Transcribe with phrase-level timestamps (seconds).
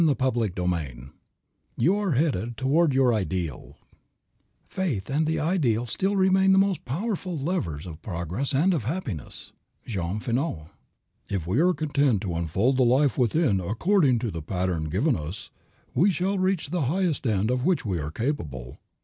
[0.03, 0.93] CHAPTER XII
[1.77, 3.77] YOU ARE HEADED TOWARD YOUR IDEAL
[4.67, 9.51] Faith and the ideal still remain the most powerful levers of progress and of happiness.
[9.85, 10.69] JEAN FINOT.
[11.29, 15.51] If we are content to unfold the life within according to the pattern given us,
[15.93, 18.79] we shall reach the highest end of which we are capable.